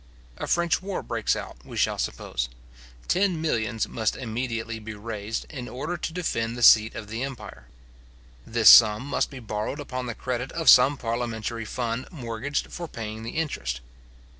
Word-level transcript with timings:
A 0.37 0.47
French 0.47 0.81
war 0.81 1.03
breaks 1.03 1.35
out, 1.35 1.57
we 1.63 1.77
shall 1.77 1.99
suppose; 1.99 2.49
ten 3.07 3.39
millions 3.39 3.87
must 3.87 4.15
immediately 4.15 4.79
be 4.79 4.95
raised, 4.95 5.45
in 5.51 5.69
order 5.69 5.95
to 5.95 6.11
defend 6.11 6.57
the 6.57 6.63
seat 6.63 6.95
of 6.95 7.07
the 7.07 7.21
empire. 7.21 7.67
This 8.43 8.67
sum 8.71 9.05
must 9.05 9.29
be 9.29 9.37
borrowed 9.37 9.79
upon 9.79 10.07
the 10.07 10.15
credit 10.15 10.51
of 10.53 10.71
some 10.71 10.97
parliamentary 10.97 11.65
fund 11.65 12.07
mortgaged 12.11 12.71
for 12.71 12.87
paying 12.87 13.21
the 13.21 13.37
interest. 13.37 13.79